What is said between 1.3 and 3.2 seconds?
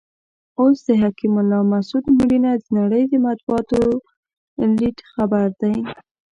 الله مسود مړینه د نړۍ د